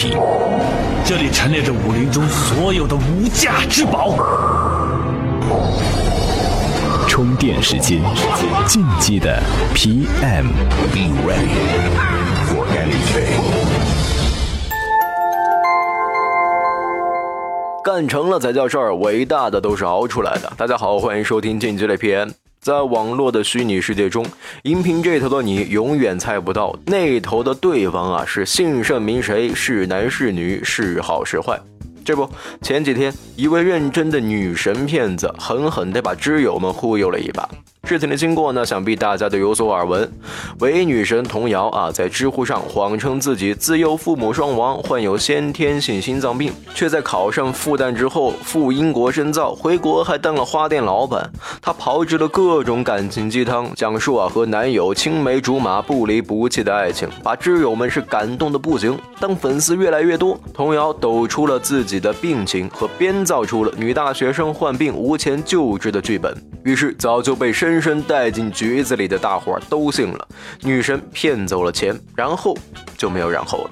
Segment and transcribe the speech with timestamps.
[0.00, 0.16] 品，
[1.04, 4.16] 这里陈列着武林中所有的无价之宝。
[7.06, 8.00] 充电时间，
[8.66, 9.38] 禁忌的
[9.74, 10.46] PM。
[10.94, 11.50] Be ready
[12.48, 13.42] for anything。
[17.84, 20.50] 干成了才叫事儿，伟大的都是熬出来的。
[20.56, 22.30] 大家好，欢迎收听竞技类 PM。
[22.60, 24.22] 在网络的虚拟世界中，
[24.64, 31.58] 音频这头的你永远猜不到那头的对方啊是姓甚名谁，是男是女，是好是坏。
[32.04, 32.28] 这不，
[32.60, 37.48] 前几天一位认真的女神骗子狠狠地把知友们忽悠了一把。
[37.84, 40.08] 事情的经过呢，想必大家都有所耳闻。
[40.60, 51.28] 伪女神童瑶啊，在知乎上谎称自己自幼父母双亡，患有先天性心脏病，却在考上复旦之后赴英国深造，回国还当了花店老板。
[51.60, 58.96] 她炮制了各种感情鸡汤，讲述啊和男友青梅竹马、不离不弃的爱情，把知友们是感动的不行。
[59.18, 70.28] 当粉丝越来越多，童瑶抖出了自己的病情和编造出了女大学生患病无钱救治的剧本，于是早就被深深深带进局子里的大伙都信了。
[70.62, 72.56] 女神骗走了钱，然后
[72.96, 73.70] 就没有然后了。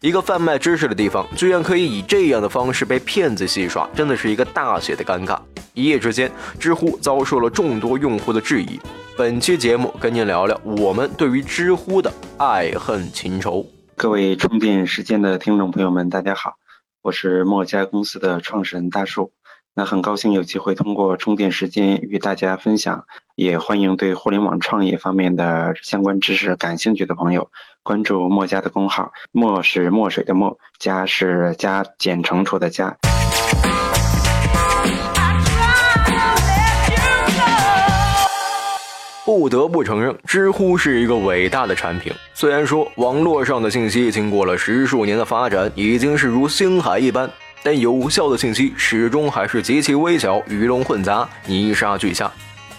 [0.00, 5.38] 一个贩卖知识的地方，居然可以以这样的方式被骗子戏耍，真的是一个大写的尴尬。
[5.74, 8.80] 一夜之间，知乎遭受了众多用户的质疑。
[9.16, 13.64] 本期节目跟您聊聊我们对于知乎的爱恨情仇。
[13.94, 16.54] 各位充电时间的听众朋友们，大家好，
[17.02, 19.32] 我是墨家公司的创始人大树。
[19.72, 23.04] 那很高兴有机会通过充电时间与大家分享，
[23.36, 27.48] 也欢迎对互联网创业方面的相关知识感兴趣的朋友
[27.84, 29.12] 关注墨家的公号。
[29.30, 32.96] 墨是墨水的墨，家是加减乘除的加。
[39.24, 42.12] 不得不承认，知乎是一个伟大的产品。
[42.34, 47.30] 虽然说网络上的信息经过了十数年的发展，已经是如星海一般，
[47.62, 52.30] 但有效的信息始终还是极其微小、鱼龙混杂、泥沙俱下。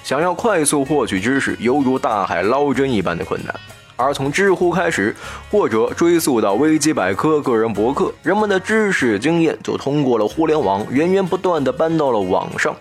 [0.03, 3.53] 想要快速获取知识，犹如大海捞针一般的困难。
[3.95, 5.15] 而从知乎开始，
[5.51, 12.75] 或者追溯到维基百科、个人博客，人们的知识经验就通过了互联网，源源不断的搬到了网上。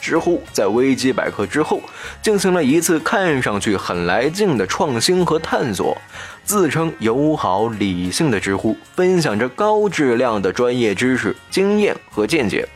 [0.00, 1.80] 知乎在维基百科之后，
[2.22, 5.96] 进行了一次看上去很来劲的创新和探索。
[6.42, 12.66] 自称友好理性的知乎，分享着高质量的专业知识、经验和见解。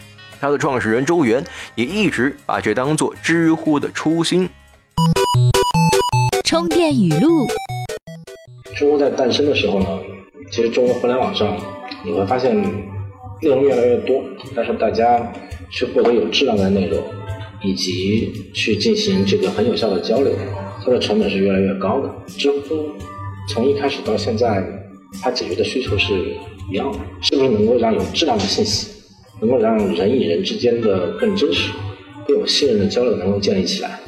[0.41, 1.43] 它的创始人周源
[1.75, 4.49] 也一直把这当做知乎的初心。
[6.45, 7.47] 充电语录：
[8.77, 9.87] 知乎在诞生的时候呢，
[10.53, 11.57] 其实中国互联网上
[12.05, 14.23] 你会发现内容越来越多，
[14.55, 15.19] 但是大家
[15.75, 17.03] 去获得有质量的内容，
[17.61, 20.33] 以及去进行这个很有效的交流，
[20.85, 22.09] 它的成本是越来越高的。
[22.39, 22.93] 知乎
[23.49, 24.65] 从一开始到现在，
[25.21, 26.13] 它解决的需求是
[26.71, 28.93] 一样的，是不是能够让有质量的信息，
[29.41, 31.73] 能够让人与人之间的更真实、
[32.29, 33.99] 更有信任的交流能够建立起来？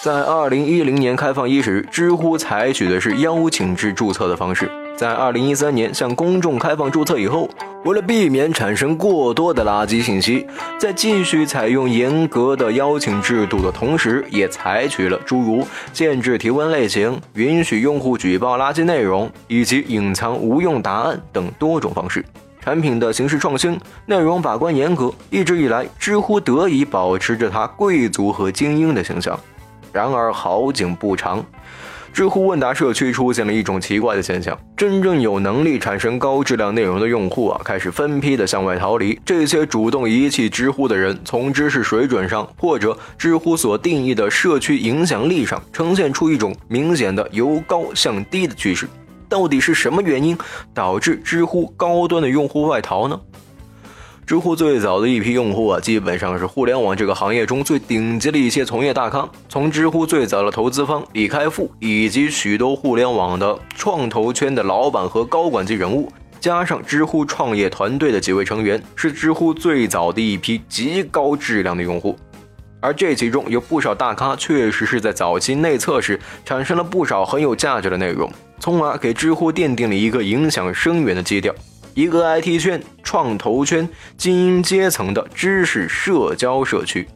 [0.00, 4.70] 在二零一零年开放伊始，知乎采取的是邀请制注册的方式。
[5.00, 7.48] 在二零一三年向公众开放注册以后，
[7.86, 10.46] 为了避免产生过多的垃圾信息，
[10.78, 22.22] 在继续采用严格的邀请制度的同时，也采取了诸如限制提问类型、允许用户举报垃圾内容以及隐藏无用答案等多种方式。
[22.60, 29.40] 产品的形式创新、内容把关严格，一直以来，知乎得以保持着它贵族和精英的形象。
[29.92, 31.42] 然而好景不长，
[32.12, 39.18] 知乎问答社区出现了一种奇怪的现象：真正有能力产生高质量内容的用户啊，开始分批的向外逃离。
[39.24, 48.88] 这些主动遗弃知乎的人，从知识水准上或者知乎所定义的社区影响力上，呈现出一种明显的由高向低的趋势。
[49.28, 50.36] 到底是什么原因
[50.74, 53.18] 导致知乎高端的用户外逃呢？
[54.30, 59.28] 知乎最早的一批用户啊，基本上是互联网这个行业中最顶级的一些从业大咖。
[59.48, 66.08] 从知乎最早的投资方李开复，以及许多互联网的创投圈的老板和高管级人物，
[66.38, 72.16] 加上知乎创业团队的几位成员，是知乎最早的一批极高质量的用户。
[72.78, 81.52] 而这其中有不少大咖，确实是在早期内测时产生了不少很有价值的内容，从而给知乎奠定了一个影响深远的基调。
[81.94, 87.08] 一个 IT 圈、创投圈、精英阶层的知识社交社区，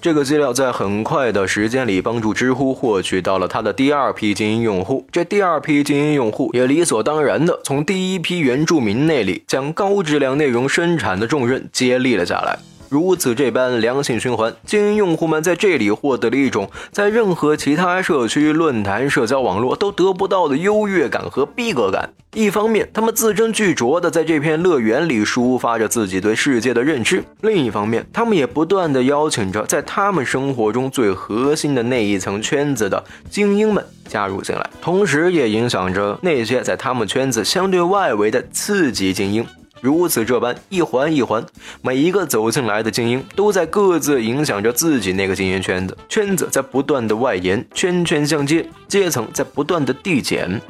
[0.00, 5.06] 这个资料在很快的时间里帮助知乎获取到了他的第二批精英用户。
[5.12, 12.58] 这第二批精英用户也理所当然的从第一批原住民那里将高质量内容生产的重任接力了下来。
[12.92, 22.10] 如此这般良性循环，精英用户们在这里获得了一种在任何其他社区、论坛、社交网络都得不到的优越感和逼格感。
[22.34, 39.46] 一方面，他们字斟句酌地在这片乐园里抒发着自己对世界的认知；另一方面，他们也不断地邀请着在他们生活中最核心的那一层圈子的精英们加入进来，同时也影响着那些在他们圈子相对外围的次级精英。
[39.82, 41.44] 如此这般，一环一环，
[41.82, 50.60] 每一个走进来的精英都在各自影响着自己那个精英圈子，圈子在不断的外延，圈圈相接，阶层在不断的递减。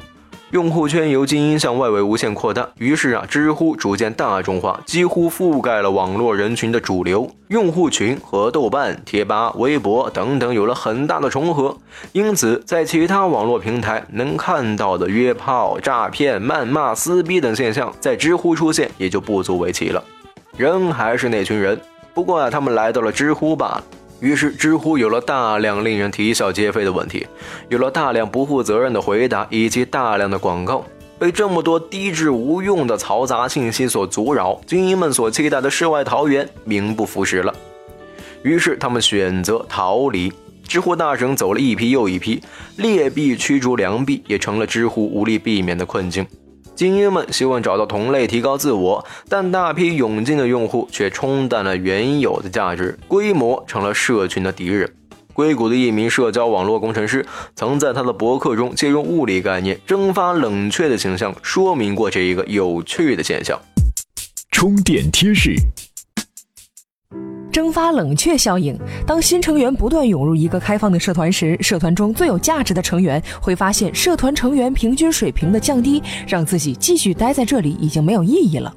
[0.53, 11.75] 用户圈由精英向外围无限扩大，于是啊，知乎逐渐大众化，几乎覆盖了网络人群的主流用户群和豆瓣、贴吧、微博等等有了很大的重合。
[12.11, 20.03] 因此，在其他网络平台能看到的约炮、诈骗、谩骂、撕逼等现象，在知乎出现也就不足为奇了。
[20.55, 21.81] 人还是那群人，
[22.13, 23.83] 不过啊，他们来到了知乎罢了。
[24.23, 27.27] 于是，知乎有了大量令人啼笑皆非的问题，
[27.67, 30.85] 有了大量不负责任的回答，以及大量的广告。
[31.19, 37.53] 被这么多低质无用的嘈杂信息所阻扰，精英们所期待的世外桃源名不副实了。
[38.43, 40.31] 于是，他们选择逃离。
[40.65, 42.41] 知乎大神走了一批又一批，
[42.77, 46.25] 劣币驱逐良币，也成了知乎无力避免的困境。
[46.75, 54.91] 精英们希望找到同类提高自我，但大批涌进的用户却冲淡了原有的价值，规模成了社群的敌人。
[55.33, 57.25] 硅谷的一名社交网络工程师
[57.55, 63.59] 曾在他的博客中借用物理概念“蒸发冷却”的形象说明过这一个有趣的现象。
[64.51, 65.55] 充电贴士。
[67.53, 68.77] 蒸发冷却效应。
[69.05, 78.75] 当新成员不断涌入一个开放的社团时，社团中最有价值的成员会发现社团成员平均水平的降低，让自己继续待在这里已经没有意义了。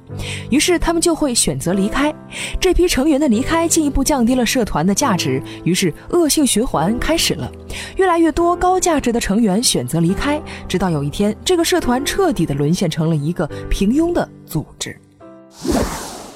[0.51, 2.13] 于是他们就会选择离开。
[2.59, 7.51] 这批成员的离开进一步降低了社团的价值，于是恶性循环开始了。
[7.95, 14.95] 越来越多高价值的成员选择离开，直到有一天，这个社团彻底的沦陷成了一个平庸的组织。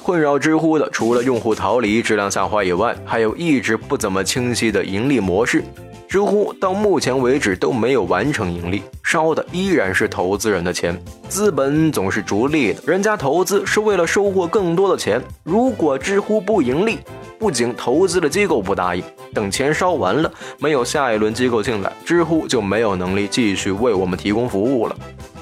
[0.02, 5.62] 困扰知乎的，除了用户逃离、质量下滑以外，还有一直不怎么清晰的盈利模式。
[6.08, 11.00] 知乎到目前为止都没有完成盈利，烧的依然是投资人的钱。
[11.28, 15.22] 资本总是逐利的，人家投资是为了收获更多的钱。
[15.42, 16.98] 如果知乎不盈利，
[17.38, 19.02] 不仅投资的机构不答应，
[19.32, 24.96] 等钱烧完了，没有下一轮机构进来，知乎就没有能力继续为我们提供服务了。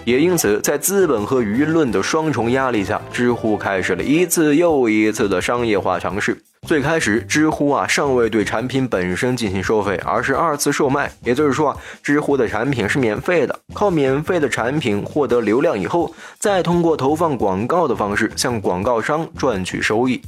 [0.04, 6.36] 也因此，在资本和舆论的双重压力下，知乎开始了一次又一次的商业化尝试。
[6.66, 20.20] 最开始，知乎啊尚未对产品本身进行收费，而是二次售卖，也就是说啊，知乎的产品是免费的，靠免费的产品获得流量以后，再通过投放广告的方式向广告商赚取收益。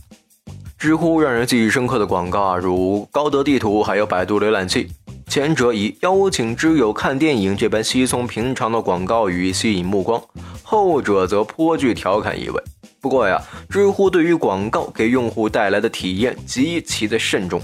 [0.79, 4.89] 知乎让人记忆深刻的广告啊，如高德地图，还有百度浏览器。
[5.33, 10.23] 前者以邀请知友看电影这般稀松平常的广告语吸引目光，
[10.63, 12.63] 后者则颇具调侃意味。
[13.01, 13.41] 不过呀，
[13.71, 17.59] 知乎对于广告给用户带来的体验极其的慎重，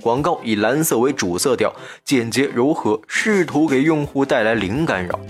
[0.00, 1.70] 广告以蓝色为主色调，
[2.06, 5.20] 简洁柔和，试图给用户带来零干扰。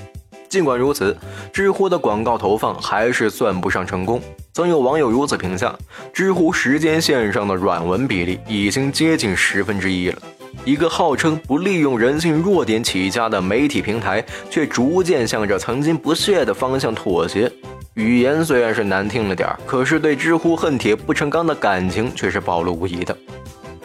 [0.48, 1.16] 尽管如此，
[1.52, 4.22] 知乎的广告投放还是算不上成功。
[4.52, 5.76] 曾有网友如此评价：
[6.12, 10.22] 知乎时间线上的软文比例已经接近十分之一了。
[10.64, 17.50] 一个号称不利用人性弱点起家的媒体平台，却逐渐向着曾经不屑的方向妥协。
[17.94, 23.16] 语言虽然是难听了点儿，可是对知乎恨铁不成钢的感情却是暴露无遗的。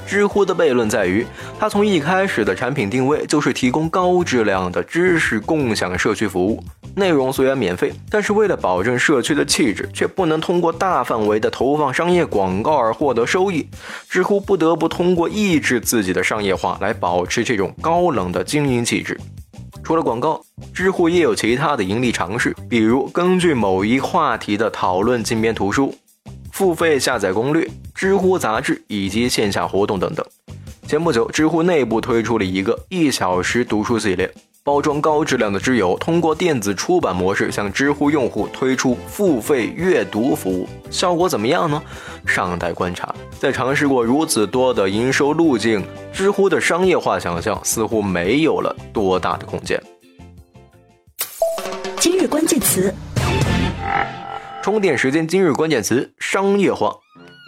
[0.05, 1.25] 知乎的悖论在于，
[1.59, 6.63] 它从一开始的产品定位就是提供高质量的知识共享社区服务。
[6.95, 13.67] 内容虽然免费，但是为了保证社区的气质，却不能通过大范围的投放商业广告而获得收益。
[14.09, 19.19] 知乎不得不通过抑制自己的商业化来保持这种高冷的经营气质。
[19.83, 20.41] 除了广告，
[20.73, 25.93] 知乎也有其他的盈利尝试，比如根据某一话题的讨论精编图书。
[26.51, 30.25] 付费下载攻略、知乎杂志以及线下活动等等。
[30.87, 34.33] 前不久，知乎内部推出了一个一小时读书系列，
[34.65, 41.79] 包装高质量的知友通过电子出版模式向知乎用户推出付费阅读服务，效果怎么样呢？
[42.25, 43.13] 尚待观察。
[43.39, 49.79] 在尝试过如此多的营收路径，知乎的商业化想象似乎没有了多大的空间。
[51.99, 52.91] 今日关键词。
[54.63, 56.91] 充电时间，今日关键词：商业化。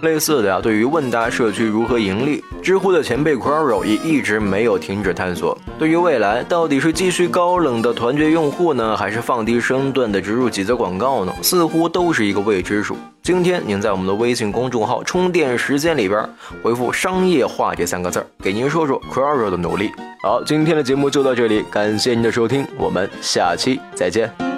[0.04, 5.58] 类似的呀，对于问答社区如何盈利，知乎的前辈 Quora 也一直没有停止探索。
[5.80, 11.34] 对于未来，到底是继续高冷的团结用户呢，还是放低身段的植入几则广告呢？
[11.42, 12.96] 似乎都是一个未知数。
[13.24, 16.24] 今天您在我们的微信公众号“充电时间”里边
[16.62, 19.90] 回复“商业化”这三个字儿，给您说说 Quora 的努力。
[20.22, 24.57] 好，今天的节目就到这里，感谢您的收听，我们下期再见。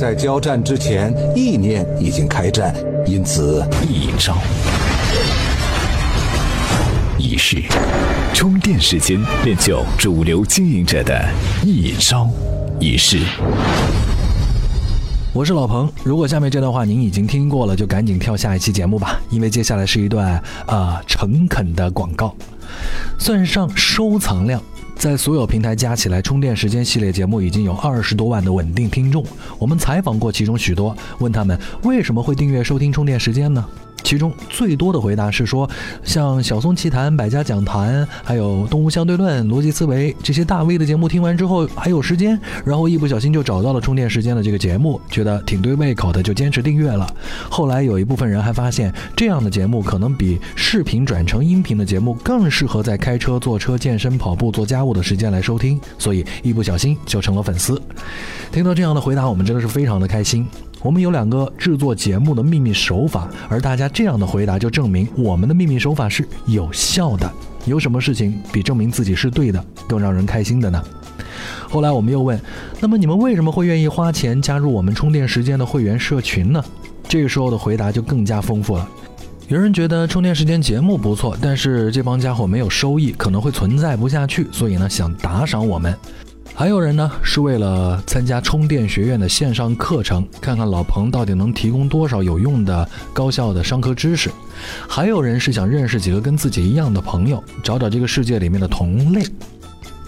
[0.00, 4.34] 在交战之前，意念已经开战，因此一招
[7.18, 7.62] 一式，
[8.32, 11.22] 充电时间练就主流经营者的
[11.62, 12.26] 一招
[12.80, 13.18] 一式。
[15.34, 22.34] 我是老彭，如果下面这段话您已经听过了，就赶紧跳下一期节目吧，因为接下来是一段啊诚恳的广告，
[23.18, 24.62] 算上收藏量。
[25.00, 29.24] 在所有平台加起来，充电时间系列节目已经有二十多万的稳定听众。
[29.58, 33.66] 我们采访过其中许多，问他们为什么会订阅收听充电时间呢？
[34.10, 35.70] 其中最多的回答是说，
[36.02, 47.06] 像小松奇谈、百家讲坛，还有动物相对论、逻辑思维这些大 V 的节目听完之后还有时间，然后一不小心就找到了充电时间的这个节目，觉得挺对胃口的，就坚持订阅了。
[47.48, 57.80] 后来有一部分人还发现，这样的节目可能比视频转成音频的节目更适合在开车、坐车、健身、跑步、做家务的时间来收听，所以一不小心就成了粉丝。
[58.50, 60.44] 听到这样的回答，我们真的是非常的开心。
[60.82, 67.30] 我们有两个制作节目的秘密手法，而大家这样的回答就证明我们的秘密手法是有效的。
[67.66, 70.82] 有什么事情比证明自己是对的更让人开心的呢？
[71.68, 72.40] 后来我们又问，
[72.80, 76.64] 那么你们为什么会愿意花钱加入我们充电时间的会员社群呢？
[77.06, 78.88] 这个时候的回答就更加丰富了。
[79.48, 85.94] 有人觉得充电时间节目不错，但是这帮家伙没有收益，可能会存在不下去，所以呢想打赏我们。
[86.60, 94.28] 还有人呢，是为了参加充电学院的线上课程，看看老彭到底能提供多少有用的、高效的商科知识；
[94.86, 99.24] 还有人是想认识几个跟自己一样的朋友，找找这个世界里面的同类。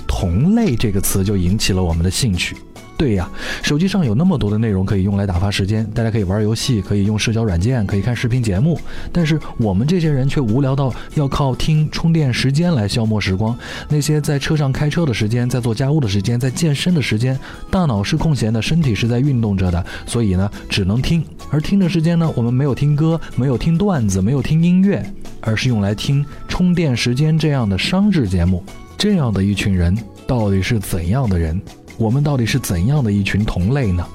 [0.07, 2.55] 同类这个词就引起了我们的兴趣。
[3.03, 3.29] 对呀，
[3.65, 8.79] 手机上有那么多的内容可以用来打发时间，大家可以玩游戏，可以用社交软件，可以看视频节目。
[9.11, 13.59] 但是我们这些人却无聊到要靠听充电时间来消磨时光。
[13.89, 17.37] 那些在车上开车的时间，在做家务的时间，在健身的时间，
[17.73, 21.25] 大脑是空闲的，身体是在运动着的，所以呢，只能听。
[21.51, 25.05] 而听的时间呢，我们没有听歌，没有听段子，没有听音乐，
[25.41, 28.63] 而是用来听充电时间这样的商制节目。
[28.97, 31.61] 这样的一群人到底是怎样的人？
[31.97, 34.07] 我们到底是怎样的一群同类呢？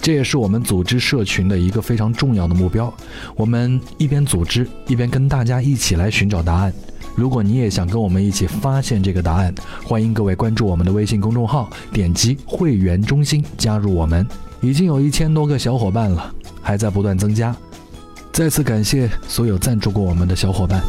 [0.00, 2.92] 这也是我们组织社群的一个非常重要的目标。
[3.36, 6.72] 我们一边组织，一边跟大家一起来寻找答案。
[7.14, 9.54] 如果你也想跟我们一起发现这个答案，
[9.84, 14.26] 欢迎各位关注我们的微信公众号，点击会员中心加入我们。
[14.60, 17.54] 已经有一千多个小伙伴了，还在不断增加。
[18.32, 20.82] 再次感谢所有赞助过我们的小伙伴。